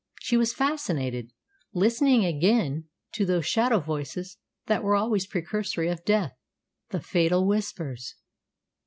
[0.19, 1.31] She was fascinated,
[1.73, 6.35] listening again to those shadow voices that were always precursory of death
[6.89, 8.15] the fatal Whispers.